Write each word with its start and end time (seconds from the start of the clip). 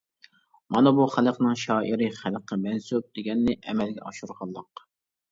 مانا 0.75 0.91
بۇ 0.99 1.03
خەلقنىڭ 1.15 1.59
شائىرى 1.63 2.07
خەلققە 2.19 2.57
مەنسۇپ 2.61 3.11
دېگەننى 3.19 3.55
ئەمەلگە 3.59 4.07
ئاشۇرغانلىق. 4.07 4.83